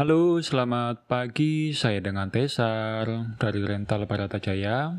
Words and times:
Halo, 0.00 0.40
selamat 0.40 1.12
pagi. 1.12 1.76
Saya 1.76 2.00
dengan 2.00 2.32
Tesar 2.32 3.04
dari 3.36 3.60
Rental 3.60 4.08
Barata 4.08 4.40
Jaya. 4.40 4.96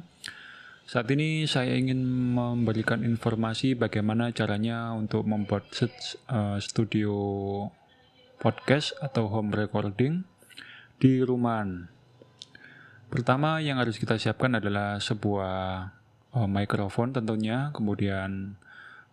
Saat 0.85 1.09
ini 1.09 1.49
saya 1.49 1.73
ingin 1.73 2.05
memberikan 2.37 3.01
informasi 3.01 3.73
bagaimana 3.73 4.29
caranya 4.29 4.93
untuk 4.93 5.25
membuat 5.25 5.65
uh, 6.29 6.61
studio 6.61 7.17
podcast 8.37 8.93
atau 9.01 9.25
home 9.25 9.49
recording 9.57 10.21
di 11.01 11.25
rumah. 11.25 11.65
Pertama 13.09 13.57
yang 13.57 13.81
harus 13.81 13.97
kita 13.97 14.21
siapkan 14.21 14.61
adalah 14.61 15.01
sebuah 15.01 15.89
uh, 16.29 16.45
mikrofon 16.45 17.09
tentunya, 17.09 17.73
kemudian 17.73 18.53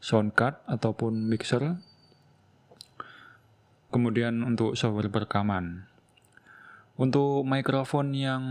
sound 0.05 0.37
card 0.37 0.61
ataupun 0.69 1.17
mixer 1.33 1.81
kemudian 3.89 4.45
untuk 4.45 4.77
software 4.77 5.13
perekaman. 5.13 5.89
Untuk 6.99 7.47
mikrofon 7.47 8.11
yang 8.11 8.43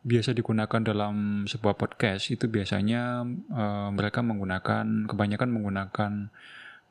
biasa 0.00 0.32
digunakan 0.32 0.80
dalam 0.80 1.44
sebuah 1.44 1.76
podcast 1.76 2.32
itu 2.32 2.48
biasanya 2.48 3.20
uh, 3.52 3.92
mereka 3.92 4.24
menggunakan 4.24 5.04
kebanyakan 5.04 5.50
menggunakan 5.52 6.12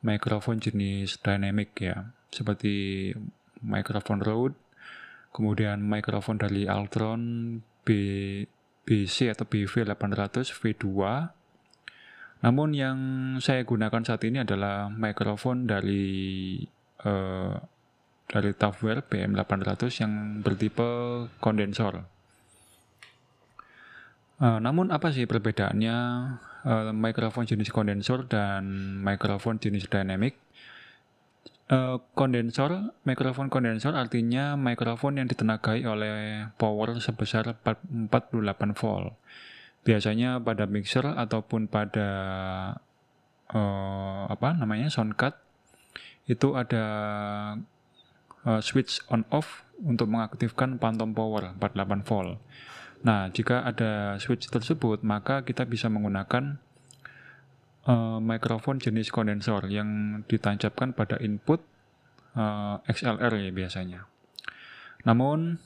mikrofon 0.06 0.62
jenis 0.62 1.18
dynamic 1.18 1.74
ya, 1.82 2.06
seperti 2.30 3.10
mikrofon 3.66 4.22
Rode, 4.22 4.54
kemudian 5.34 5.82
mikrofon 5.82 6.38
dari 6.38 6.70
Altron 6.70 7.58
B, 7.82 7.88
BC 8.86 9.34
atau 9.34 9.42
BV800 9.42 10.54
V2. 10.54 10.86
Namun 12.46 12.70
yang 12.78 12.98
saya 13.42 13.66
gunakan 13.66 14.06
saat 14.06 14.22
ini 14.22 14.46
adalah 14.46 14.86
mikrofon 14.86 15.66
dari 15.66 16.62
uh, 17.04 17.54
dari 18.26 18.50
Tafware 18.56 19.06
BM800 19.06 19.90
yang 20.02 20.12
bertipe 20.42 20.88
kondensor. 21.38 22.02
Uh, 24.36 24.60
namun 24.60 24.92
apa 24.92 25.08
sih 25.14 25.24
perbedaannya 25.24 25.96
uh, 26.68 26.92
mikrofon 26.92 27.48
jenis 27.48 27.72
kondensor 27.72 28.28
dan 28.28 28.64
mikrofon 29.00 29.56
jenis 29.56 29.88
dynamic? 29.88 30.36
Uh, 31.66 31.98
kondensor, 32.14 32.94
mikrofon 33.02 33.50
kondensor 33.50 33.96
artinya 33.98 34.54
mikrofon 34.54 35.18
yang 35.18 35.26
ditenagai 35.26 35.82
oleh 35.82 36.46
power 36.60 37.00
sebesar 37.02 37.58
48 37.58 38.12
volt. 38.76 39.18
Biasanya 39.82 40.42
pada 40.42 40.66
mixer 40.66 41.06
ataupun 41.06 41.66
pada 41.66 42.08
uh, 43.50 44.22
apa 44.30 44.54
namanya 44.58 44.90
sound 44.90 45.14
card 45.14 45.45
itu 46.26 46.58
ada 46.58 46.84
uh, 48.46 48.60
switch 48.62 49.02
on 49.10 49.22
off 49.30 49.66
untuk 49.82 50.10
mengaktifkan 50.10 50.78
phantom 50.82 51.14
power 51.14 51.54
48 51.58 52.02
volt. 52.06 52.38
Nah, 53.06 53.30
jika 53.30 53.62
ada 53.62 54.16
switch 54.18 54.50
tersebut, 54.50 55.04
maka 55.06 55.46
kita 55.46 55.68
bisa 55.68 55.86
menggunakan 55.86 56.58
uh, 57.86 58.18
mikrofon 58.18 58.82
jenis 58.82 59.12
kondensor 59.14 59.68
yang 59.70 60.20
ditancapkan 60.26 60.96
pada 60.96 61.20
input 61.22 61.62
uh, 62.34 62.82
XLR 62.88 63.30
ya 63.36 63.52
biasanya. 63.52 64.00
Namun, 65.06 65.60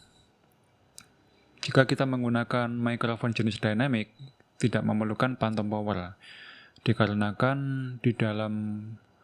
jika 1.64 1.88
kita 1.88 2.05
menggunakan 2.05 2.69
mikrofon 2.69 3.33
jenis 3.33 3.56
dynamic, 3.56 4.12
tidak 4.61 4.84
memerlukan 4.84 5.41
phantom 5.41 5.72
power, 5.72 6.20
dikarenakan 6.84 7.58
di 8.05 8.12
dalam 8.12 8.53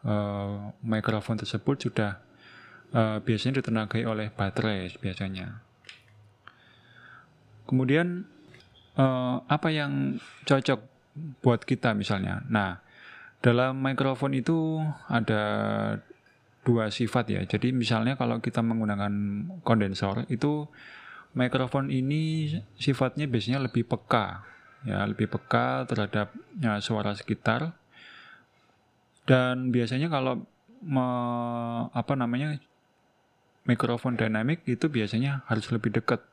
uh, 0.07 0.71
mikrofon 0.81 1.37
tersebut 1.37 1.91
sudah 1.91 2.23
uh, 2.95 3.19
biasanya 3.21 3.61
ditenagai 3.61 4.07
oleh 4.07 4.31
baterai 4.31 4.95
biasanya. 4.97 5.61
Kemudian 7.67 8.23
uh, 8.95 9.43
apa 9.45 9.67
yang 9.69 10.15
cocok 10.47 10.79
buat 11.43 11.67
kita 11.67 11.91
misalnya? 11.91 12.41
Nah, 12.47 12.79
dalam 13.43 13.77
mikrofon 13.83 14.33
itu 14.33 14.79
ada 15.11 15.43
dua 16.63 16.91
sifat 16.91 17.25
ya. 17.31 17.41
Jadi 17.43 17.71
misalnya 17.75 18.15
kalau 18.15 18.39
kita 18.39 18.63
menggunakan 18.63 19.11
kondensor 19.63 20.27
itu 20.27 20.67
mikrofon 21.35 21.91
ini 21.91 22.51
sifatnya 22.75 23.27
biasanya 23.27 23.63
lebih 23.67 23.87
peka 23.87 24.43
ya, 24.83 25.03
lebih 25.07 25.31
peka 25.31 25.87
terhadap 25.87 26.31
ya, 26.59 26.79
suara 26.83 27.15
sekitar 27.15 27.75
dan 29.27 29.75
biasanya 29.75 30.07
kalau 30.07 30.47
me, 30.79 31.07
apa 31.91 32.15
namanya 32.15 32.55
mikrofon 33.67 34.15
dynamic 34.15 34.63
itu 34.63 34.87
biasanya 34.87 35.43
harus 35.51 35.67
lebih 35.75 35.99
dekat 35.99 36.23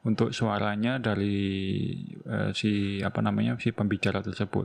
untuk 0.00 0.32
suaranya 0.32 0.96
dari 0.96 1.92
uh, 2.24 2.56
si 2.56 3.04
apa 3.04 3.20
namanya 3.20 3.60
si 3.60 3.68
pembicara 3.68 4.24
tersebut. 4.24 4.64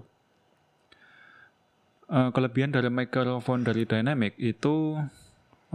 Uh, 2.08 2.32
kelebihan 2.32 2.72
dari 2.72 2.88
mikrofon 2.88 3.68
dari 3.68 3.84
dynamic 3.84 4.40
itu 4.40 4.96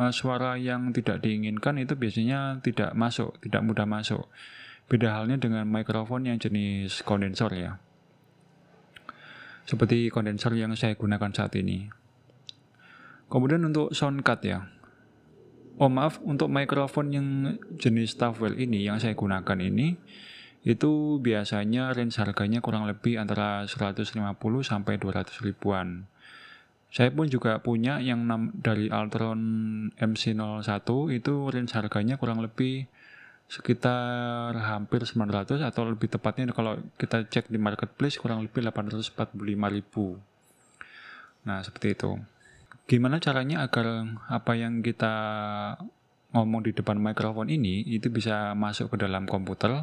uh, 0.00 0.12
suara 0.16 0.56
yang 0.56 0.96
tidak 0.96 1.20
diinginkan 1.20 1.76
itu 1.76 1.92
biasanya 1.92 2.64
tidak 2.64 2.96
masuk, 2.96 3.36
tidak 3.44 3.60
mudah 3.60 3.84
masuk. 3.84 4.24
Beda 4.88 5.20
halnya 5.20 5.36
dengan 5.36 5.68
mikrofon 5.68 6.24
yang 6.24 6.40
jenis 6.40 7.04
kondensor 7.04 7.52
ya 7.52 7.76
seperti 9.64 10.12
kondensor 10.12 10.54
yang 10.56 10.72
saya 10.76 10.96
gunakan 10.96 11.30
saat 11.32 11.56
ini. 11.56 11.90
Kemudian 13.30 13.62
untuk 13.62 13.94
sound 13.94 14.26
card 14.26 14.42
ya. 14.42 14.58
Oh 15.80 15.88
maaf, 15.88 16.20
untuk 16.20 16.52
mikrofon 16.52 17.08
yang 17.14 17.26
jenis 17.80 18.18
Tafwell 18.20 18.58
ini 18.60 18.84
yang 18.84 19.00
saya 19.00 19.16
gunakan 19.16 19.56
ini 19.56 19.96
itu 20.60 21.16
biasanya 21.24 21.96
range 21.96 22.20
harganya 22.20 22.60
kurang 22.60 22.84
lebih 22.84 23.16
antara 23.16 23.64
150 23.64 24.12
sampai 24.60 25.00
200 25.00 25.40
ribuan. 25.40 26.04
Saya 26.90 27.14
pun 27.14 27.30
juga 27.30 27.62
punya 27.62 28.02
yang 28.02 28.26
dari 28.52 28.90
Altron 28.90 29.40
MC01 29.96 30.84
itu 31.14 31.34
range 31.48 31.72
harganya 31.72 32.20
kurang 32.20 32.44
lebih 32.44 32.90
sekitar 33.50 34.54
hampir 34.54 35.02
900 35.02 35.58
atau 35.58 35.82
lebih 35.82 36.06
tepatnya 36.06 36.54
kalau 36.54 36.78
kita 36.94 37.26
cek 37.26 37.50
di 37.50 37.58
marketplace 37.58 38.14
kurang 38.14 38.46
lebih 38.46 38.62
845 38.62 39.34
ribu. 39.74 40.14
Nah 41.42 41.58
seperti 41.58 41.98
itu. 41.98 42.14
Gimana 42.86 43.18
caranya 43.18 43.66
agar 43.66 44.06
apa 44.30 44.54
yang 44.54 44.86
kita 44.86 45.14
ngomong 46.30 46.62
di 46.62 46.70
depan 46.70 46.94
mikrofon 47.02 47.50
ini 47.50 47.82
itu 47.90 48.06
bisa 48.06 48.54
masuk 48.54 48.94
ke 48.94 49.02
dalam 49.02 49.26
komputer? 49.26 49.82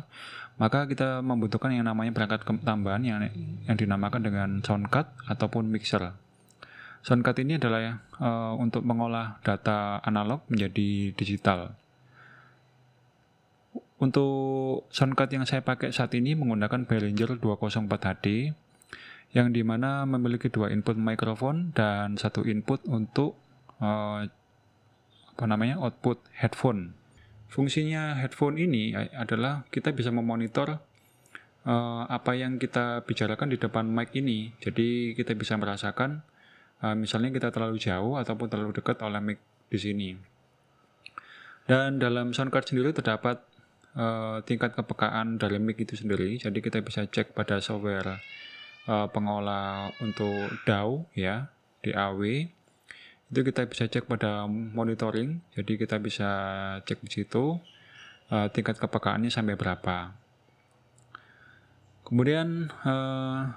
Maka 0.55 0.87
kita 0.87 1.19
membutuhkan 1.19 1.75
yang 1.75 1.91
namanya 1.91 2.15
perangkat 2.15 2.47
tambahan 2.63 3.03
yang 3.03 3.19
yang 3.67 3.75
dinamakan 3.75 4.23
dengan 4.23 4.49
sound 4.63 4.87
card 4.87 5.11
ataupun 5.27 5.67
mixer. 5.67 6.15
Sound 7.03 7.19
card 7.19 7.43
ini 7.43 7.59
adalah 7.59 7.99
uh, 8.23 8.55
untuk 8.55 8.87
mengolah 8.87 9.43
data 9.43 9.99
analog 10.07 10.47
menjadi 10.47 11.11
digital 11.19 11.75
untuk 13.97 14.85
soundcard 14.93 15.33
yang 15.33 15.45
saya 15.49 15.65
pakai 15.65 15.89
saat 15.89 16.13
ini 16.13 16.37
menggunakan 16.37 16.85
Behringer 16.85 17.41
204 17.41 17.89
HD 17.89 18.53
yang 19.35 19.51
di 19.51 19.65
mana 19.65 20.05
memiliki 20.07 20.47
dua 20.47 20.71
input 20.71 20.95
mikrofon 20.95 21.75
dan 21.75 22.15
satu 22.15 22.45
input 22.47 22.85
untuk 22.87 23.35
uh, 23.83 24.23
apa 25.33 25.45
namanya 25.45 25.81
output 25.81 26.21
headphone. 26.33 26.93
Fungsinya 27.47 28.17
headphone 28.17 28.59
ini 28.59 28.93
adalah 29.15 29.65
kita 29.73 29.93
bisa 29.93 30.13
memonitor 30.13 30.77
uh, 31.65 32.03
apa 32.07 32.37
yang 32.37 32.59
kita 32.61 33.01
bicarakan 33.03 33.49
di 33.49 33.57
depan 33.57 33.85
mic 33.87 34.13
ini. 34.13 34.53
Jadi 34.61 35.17
kita 35.17 35.33
bisa 35.33 35.57
merasakan 35.57 36.21
uh, 36.85 36.95
misalnya 36.95 37.33
kita 37.33 37.49
terlalu 37.49 37.81
jauh 37.81 38.15
ataupun 38.17 38.47
terlalu 38.47 38.77
dekat 38.77 39.01
oleh 39.01 39.19
mic 39.21 39.39
di 39.67 39.79
sini. 39.79 40.09
Dan 41.67 41.99
dalam 41.99 42.31
soundcard 42.31 42.63
sendiri 42.63 42.95
terdapat 42.95 43.43
uh, 43.97 44.37
tingkat 44.45 44.77
kepekaan 44.77 45.41
dari 45.41 45.57
mic 45.57 45.81
itu 45.81 45.97
sendiri. 45.97 46.37
Jadi 46.37 46.61
kita 46.61 46.79
bisa 46.85 47.09
cek 47.09 47.33
pada 47.33 47.57
software 47.59 48.21
uh, 48.85 49.09
pengolah 49.09 49.91
untuk 49.99 50.53
DAW 50.63 51.09
ya, 51.17 51.49
DAW. 51.81 52.21
Itu 53.27 53.43
kita 53.43 53.67
bisa 53.67 53.89
cek 53.89 54.07
pada 54.07 54.47
monitoring. 54.47 55.43
Jadi 55.51 55.75
kita 55.75 55.99
bisa 55.99 56.29
cek 56.85 57.03
di 57.03 57.11
situ 57.11 57.59
uh, 58.31 58.47
tingkat 58.53 58.79
kepekaannya 58.79 59.33
sampai 59.33 59.59
berapa. 59.59 60.15
Kemudian 62.07 62.71
uh, 62.87 63.51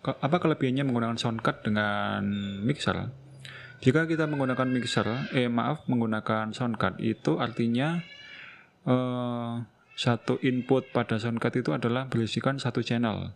ke 0.00 0.16
apa 0.16 0.40
kelebihannya 0.40 0.88
menggunakan 0.88 1.20
soundcard 1.20 1.60
dengan 1.60 2.24
mixer? 2.64 3.12
Jika 3.84 4.08
kita 4.08 4.24
menggunakan 4.24 4.68
mixer, 4.72 5.04
eh 5.36 5.52
maaf 5.52 5.84
menggunakan 5.84 6.56
soundcard 6.56 6.96
itu 7.04 7.36
artinya 7.36 8.00
uh, 8.88 9.60
satu 9.94 10.40
input 10.40 10.90
pada 10.94 11.20
soundcard 11.20 11.60
itu 11.60 11.70
adalah 11.74 12.08
berisikan 12.08 12.56
satu 12.56 12.80
channel. 12.80 13.32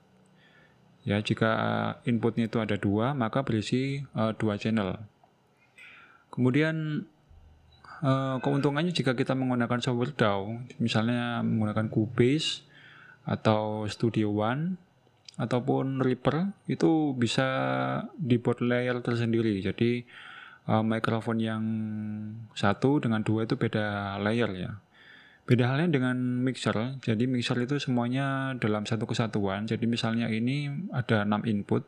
Ya, 1.04 1.20
jika 1.20 1.52
inputnya 2.08 2.48
itu 2.48 2.64
ada 2.64 2.80
dua, 2.80 3.12
maka 3.12 3.44
berisi 3.44 4.00
uh, 4.16 4.32
dua 4.32 4.56
channel. 4.56 4.96
Kemudian 6.32 7.04
uh, 8.00 8.40
keuntungannya 8.40 8.96
jika 8.96 9.12
kita 9.12 9.36
menggunakan 9.36 9.84
software 9.84 10.16
DAW, 10.16 10.64
misalnya 10.80 11.44
menggunakan 11.44 11.92
Cubase 11.92 12.64
atau 13.28 13.84
Studio 13.84 14.32
One 14.32 14.80
ataupun 15.36 16.00
Reaper 16.00 16.54
itu 16.70 17.12
bisa 17.12 17.46
dibuat 18.16 18.64
layer 18.64 18.96
tersendiri. 19.04 19.60
Jadi 19.60 20.08
uh, 20.72 20.80
mikrofon 20.80 21.36
yang 21.42 21.62
satu 22.56 23.02
dengan 23.02 23.20
dua 23.20 23.44
itu 23.44 23.60
beda 23.60 24.16
layer 24.24 24.50
ya. 24.56 24.72
Beda 25.44 25.68
halnya 25.68 26.00
dengan 26.00 26.16
mixer, 26.40 26.96
jadi 27.04 27.28
mixer 27.28 27.60
itu 27.60 27.76
semuanya 27.76 28.56
dalam 28.56 28.88
satu 28.88 29.04
kesatuan. 29.04 29.68
Jadi 29.68 29.84
misalnya 29.84 30.32
ini 30.32 30.72
ada 30.88 31.28
6 31.28 31.44
input, 31.44 31.84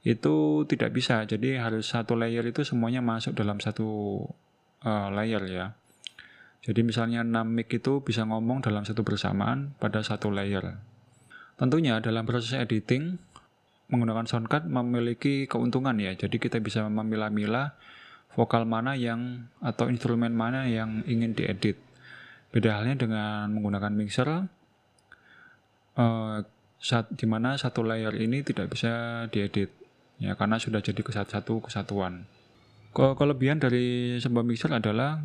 itu 0.00 0.64
tidak 0.64 0.96
bisa. 0.96 1.28
Jadi 1.28 1.60
harus 1.60 1.92
satu 1.92 2.16
layer 2.16 2.40
itu 2.48 2.64
semuanya 2.64 3.04
masuk 3.04 3.36
dalam 3.36 3.60
satu 3.60 4.22
uh, 4.80 5.08
layer 5.12 5.44
ya. 5.44 5.66
Jadi 6.64 6.80
misalnya 6.88 7.20
6 7.20 7.36
mic 7.44 7.68
itu 7.68 8.00
bisa 8.00 8.24
ngomong 8.24 8.64
dalam 8.64 8.88
satu 8.88 9.04
bersamaan 9.04 9.76
pada 9.76 10.00
satu 10.00 10.32
layer. 10.32 10.80
Tentunya 11.60 12.00
dalam 12.00 12.24
proses 12.24 12.56
editing, 12.56 13.20
menggunakan 13.92 14.24
soundcard 14.24 14.66
memiliki 14.66 15.44
keuntungan 15.44 16.00
ya. 16.00 16.16
Jadi 16.16 16.40
kita 16.40 16.64
bisa 16.64 16.86
memilah-milah 16.88 17.76
vokal 18.34 18.64
mana 18.64 18.96
yang 18.96 19.52
atau 19.60 19.88
instrumen 19.92 20.32
mana 20.32 20.64
yang 20.64 21.04
ingin 21.04 21.36
diedit. 21.36 21.85
Beda 22.56 22.80
halnya 22.80 22.96
dengan 22.96 23.52
menggunakan 23.52 23.92
mixer, 23.92 24.48
uh, 26.00 26.38
saat, 26.80 27.12
di 27.12 27.28
mana 27.28 27.60
satu 27.60 27.84
layer 27.84 28.16
ini 28.16 28.40
tidak 28.40 28.72
bisa 28.72 29.28
diedit, 29.28 29.68
ya 30.16 30.32
karena 30.40 30.56
sudah 30.56 30.80
jadi 30.80 31.04
kesatu 31.04 31.60
kesatuan. 31.60 32.24
Kelebihan 32.96 33.60
dari 33.60 34.16
sebuah 34.16 34.40
mixer 34.40 34.72
adalah 34.72 35.20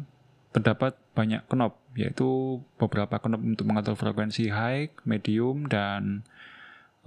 terdapat 0.51 0.99
banyak 1.15 1.47
knob, 1.47 1.79
yaitu 1.95 2.59
beberapa 2.75 3.15
knob 3.23 3.39
untuk 3.39 3.63
mengatur 3.63 3.95
frekuensi 3.95 4.51
high, 4.51 4.91
medium, 5.07 5.71
dan 5.71 6.27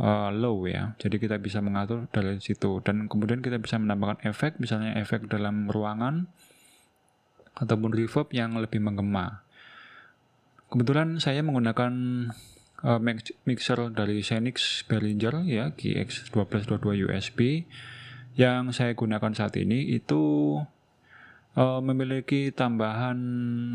uh, 0.00 0.32
low 0.32 0.64
ya. 0.64 0.96
Jadi 0.96 1.20
kita 1.20 1.36
bisa 1.36 1.60
mengatur 1.60 2.08
dari 2.08 2.40
situ 2.40 2.80
dan 2.80 3.12
kemudian 3.12 3.44
kita 3.44 3.60
bisa 3.60 3.76
menambahkan 3.76 4.24
efek, 4.24 4.56
misalnya 4.56 4.96
efek 4.96 5.28
dalam 5.28 5.68
ruangan 5.68 6.32
ataupun 7.60 7.92
reverb 7.92 8.32
yang 8.32 8.56
lebih 8.56 8.80
menggema. 8.80 9.43
Kebetulan 10.74 11.22
saya 11.22 11.38
menggunakan 11.46 11.94
uh, 12.82 12.98
mixer 13.46 13.78
dari 13.94 14.26
Xenix 14.26 14.82
Behringer 14.90 15.46
ya 15.46 15.70
GX1222 15.70 17.06
USB 17.06 17.62
yang 18.34 18.74
saya 18.74 18.90
gunakan 18.98 19.30
saat 19.38 19.54
ini 19.54 19.94
itu 19.94 20.58
uh, 21.54 21.78
memiliki 21.78 22.50
tambahan 22.50 23.14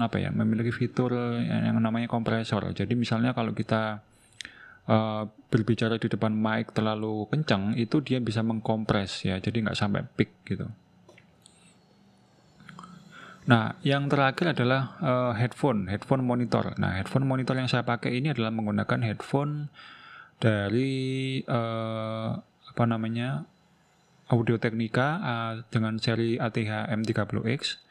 apa 0.04 0.20
ya 0.20 0.36
memiliki 0.36 0.76
fitur 0.76 1.16
yang, 1.40 1.80
namanya 1.80 2.12
kompresor. 2.12 2.68
Jadi 2.76 3.00
misalnya 3.00 3.32
kalau 3.32 3.56
kita 3.56 4.04
uh, 4.92 5.24
berbicara 5.48 5.96
di 5.96 6.12
depan 6.12 6.36
mic 6.36 6.76
terlalu 6.76 7.32
kencang 7.32 7.80
itu 7.80 8.04
dia 8.04 8.20
bisa 8.20 8.44
mengkompres 8.44 9.24
ya. 9.24 9.40
Jadi 9.40 9.64
nggak 9.64 9.80
sampai 9.80 10.04
peak 10.04 10.44
gitu 10.44 10.68
Nah, 13.50 13.74
yang 13.82 14.06
terakhir 14.06 14.54
adalah 14.54 14.94
uh, 15.02 15.34
headphone, 15.34 15.90
headphone 15.90 16.22
monitor. 16.22 16.78
Nah, 16.78 17.02
headphone 17.02 17.26
monitor 17.26 17.58
yang 17.58 17.66
saya 17.66 17.82
pakai 17.82 18.22
ini 18.22 18.30
adalah 18.30 18.54
menggunakan 18.54 19.02
headphone 19.02 19.74
dari 20.38 21.42
uh, 21.50 22.38
apa 22.46 22.84
namanya 22.86 23.50
Audio 24.30 24.62
Technica 24.62 25.18
uh, 25.18 25.54
dengan 25.74 25.98
seri 25.98 26.38
ATH 26.38 26.94
M30X. 26.94 27.82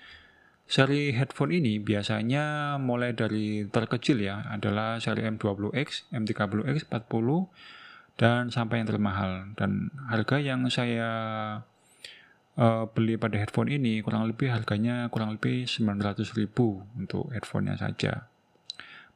Seri 0.70 1.10
headphone 1.10 1.50
ini 1.50 1.82
biasanya 1.82 2.78
mulai 2.78 3.18
dari 3.18 3.66
terkecil 3.66 4.22
ya, 4.22 4.46
adalah 4.54 5.02
seri 5.02 5.26
M20X, 5.26 6.14
M30X, 6.14 6.86
40, 6.86 7.50
dan 8.14 8.54
sampai 8.54 8.78
yang 8.78 8.88
termahal. 8.94 9.50
Dan 9.58 9.90
harga 10.06 10.38
yang 10.38 10.70
saya 10.70 11.10
uh, 12.58 12.84
beli 12.90 13.14
pada 13.16 13.38
headphone 13.38 13.70
ini 13.70 14.02
kurang 14.02 14.26
lebih 14.26 14.50
harganya 14.50 15.06
kurang 15.08 15.38
lebih 15.38 15.64
900 15.64 16.26
ribu 16.34 16.82
untuk 16.98 17.30
headphonenya 17.30 17.78
saja. 17.78 18.26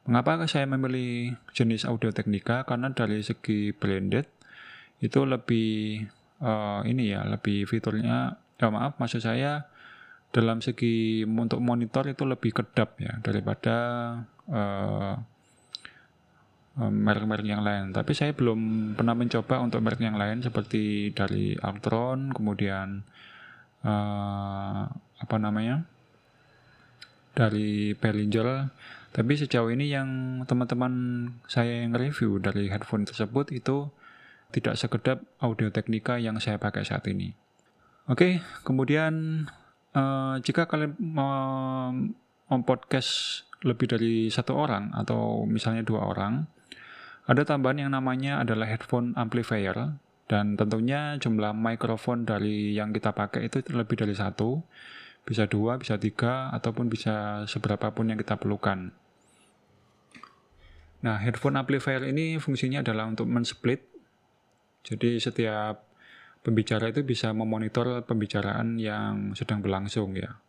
Mengapa 0.03 0.43
saya 0.51 0.67
memilih 0.67 1.35
jenis 1.55 1.87
Audio 1.87 2.11
Technica? 2.11 2.67
Karena 2.67 2.91
dari 2.91 3.23
segi 3.23 3.71
branded 3.71 4.27
itu 4.99 5.23
lebih 5.23 6.03
uh, 6.43 6.83
ini 6.83 7.15
ya, 7.15 7.23
lebih 7.23 7.63
fiturnya, 7.63 8.35
ya 8.59 8.67
maaf, 8.67 8.99
maksud 8.99 9.23
saya 9.23 9.67
dalam 10.33 10.59
segi 10.59 11.23
untuk 11.23 11.61
monitor 11.61 12.09
itu 12.09 12.25
lebih 12.25 12.51
kedap 12.51 12.97
ya 12.99 13.15
daripada 13.21 13.77
uh, 14.51 15.15
merek-merek 16.73 17.47
yang 17.47 17.61
lain. 17.61 17.93
Tapi 17.93 18.11
saya 18.17 18.33
belum 18.33 18.91
pernah 18.97 19.13
mencoba 19.13 19.61
untuk 19.61 19.79
merek 19.85 20.01
yang 20.01 20.17
lain 20.17 20.41
seperti 20.41 21.13
dari 21.13 21.53
Altron, 21.53 22.33
kemudian 22.33 23.05
uh, 23.83 24.89
apa 25.19 25.35
namanya 25.39 25.87
dari 27.33 27.95
Behringer 27.95 28.71
tapi 29.13 29.37
sejauh 29.37 29.69
ini 29.69 29.93
yang 29.93 30.41
teman-teman 30.49 30.93
saya 31.45 31.85
yang 31.85 31.93
review 31.93 32.41
dari 32.41 32.65
headphone 32.73 33.05
tersebut 33.05 33.53
itu 33.53 33.93
tidak 34.49 34.73
sekedap 34.73 35.17
audio 35.37 35.69
teknika 35.69 36.17
yang 36.17 36.41
saya 36.41 36.57
pakai 36.57 36.81
saat 36.81 37.05
ini. 37.05 37.33
Oke, 38.09 38.41
kemudian 38.65 39.45
uh, 39.93 40.41
jika 40.41 40.65
kalian 40.65 40.97
mau 40.97 41.93
podcast 42.65 43.45
lebih 43.61 43.93
dari 43.93 44.33
satu 44.33 44.57
orang 44.57 44.89
atau 44.97 45.45
misalnya 45.45 45.85
dua 45.85 46.09
orang, 46.09 46.49
ada 47.29 47.45
tambahan 47.45 47.85
yang 47.85 47.91
namanya 47.93 48.41
adalah 48.41 48.65
headphone 48.65 49.13
amplifier 49.13 49.93
dan 50.27 50.55
tentunya 50.55 51.19
jumlah 51.19 51.51
mikrofon 51.51 52.23
dari 52.23 52.71
yang 52.71 52.95
kita 52.95 53.11
pakai 53.11 53.51
itu 53.51 53.59
lebih 53.75 53.99
dari 53.99 54.15
satu, 54.15 54.63
bisa 55.27 55.47
dua, 55.47 55.75
bisa 55.79 55.99
tiga, 55.99 56.51
ataupun 56.55 56.87
bisa 56.87 57.43
seberapa 57.47 57.91
pun 57.91 58.11
yang 58.11 58.19
kita 58.19 58.39
perlukan. 58.39 58.91
Nah, 61.03 61.19
headphone 61.19 61.59
amplifier 61.59 62.07
ini 62.07 62.39
fungsinya 62.39 62.79
adalah 62.79 63.11
untuk 63.11 63.27
men-split. 63.27 63.83
Jadi 64.87 65.19
setiap 65.19 65.83
pembicara 66.43 66.91
itu 66.91 67.03
bisa 67.03 67.35
memonitor 67.35 68.03
pembicaraan 68.07 68.79
yang 68.79 69.35
sedang 69.35 69.59
berlangsung 69.59 70.15
ya. 70.15 70.39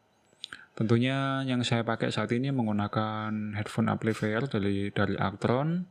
Tentunya 0.75 1.47
yang 1.47 1.63
saya 1.63 1.87
pakai 1.87 2.11
saat 2.11 2.35
ini 2.35 2.51
menggunakan 2.51 3.55
headphone 3.55 3.87
amplifier 3.87 4.47
dari 4.51 4.91
dari 4.91 5.15
Actron 5.15 5.87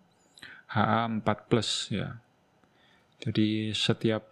HA4 0.76 1.28
Plus 1.48 1.70
ya. 1.92 2.20
Jadi 3.24 3.72
setiap 3.72 4.28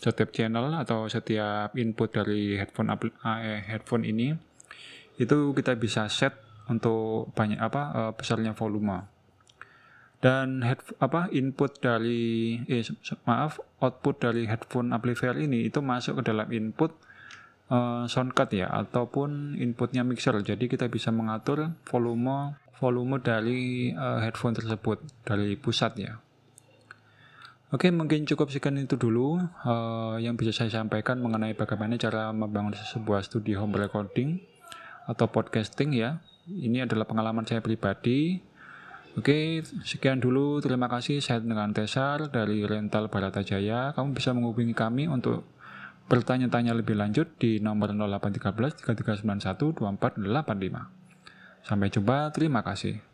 setiap 0.00 0.32
channel 0.32 0.72
atau 0.80 1.06
setiap 1.06 1.76
input 1.76 2.10
dari 2.10 2.56
headphone 2.56 2.88
eh, 2.90 3.60
headphone 3.68 4.08
ini 4.08 4.32
itu 5.20 5.52
kita 5.52 5.76
bisa 5.76 6.08
set 6.08 6.32
untuk 6.66 7.28
banyak 7.36 7.60
apa 7.60 7.82
uh, 7.92 8.12
besarnya 8.16 8.56
volume. 8.56 9.04
Dan 10.22 10.64
head 10.64 10.80
apa 11.02 11.28
input 11.34 11.82
dari 11.82 12.56
eh 12.70 12.86
maaf 13.28 13.60
output 13.82 14.22
dari 14.22 14.48
headphone 14.48 14.94
amplifier 14.94 15.36
ini 15.36 15.68
itu 15.68 15.84
masuk 15.84 16.22
ke 16.22 16.32
dalam 16.32 16.48
input 16.48 16.94
uh, 17.68 18.08
soundcard 18.08 18.50
ya 18.54 18.70
ataupun 18.72 19.60
inputnya 19.60 20.06
mixer. 20.06 20.34
Jadi 20.40 20.70
kita 20.72 20.88
bisa 20.88 21.12
mengatur 21.12 21.74
volume 21.84 22.56
volume 22.80 23.20
dari 23.20 23.92
uh, 23.92 24.22
headphone 24.24 24.54
tersebut 24.56 25.02
dari 25.26 25.54
pusat 25.58 25.92
ya 26.00 26.18
Oke, 27.72 27.88
mungkin 27.88 28.28
cukup 28.28 28.52
sekian 28.52 28.76
itu 28.76 29.00
dulu 29.00 29.40
uh, 29.40 30.20
yang 30.20 30.36
bisa 30.36 30.52
saya 30.52 30.84
sampaikan 30.84 31.16
mengenai 31.24 31.56
bagaimana 31.56 31.96
cara 31.96 32.28
membangun 32.28 32.76
sebuah 32.76 33.24
studio 33.24 33.64
home 33.64 33.80
recording 33.80 34.44
atau 35.08 35.24
podcasting 35.32 35.96
ya. 35.96 36.20
Ini 36.44 36.84
adalah 36.84 37.08
pengalaman 37.08 37.48
saya 37.48 37.64
pribadi. 37.64 38.44
Oke, 39.16 39.64
sekian 39.88 40.20
dulu. 40.20 40.60
Terima 40.60 40.84
kasih. 40.84 41.24
Saya 41.24 41.40
dengan 41.40 41.72
Tesar 41.72 42.28
dari 42.28 42.60
Rental 42.68 43.08
Baratajaya. 43.08 43.96
Kamu 43.96 44.12
bisa 44.12 44.36
menghubungi 44.36 44.76
kami 44.76 45.08
untuk 45.08 45.48
bertanya-tanya 46.12 46.76
lebih 46.76 47.00
lanjut 47.00 47.40
di 47.40 47.56
nomor 47.56 47.96
0813 47.96 48.84
3391 48.84 49.80
2485. 49.80 51.64
Sampai 51.64 51.88
jumpa. 51.88 52.36
Terima 52.36 52.60
kasih. 52.60 53.11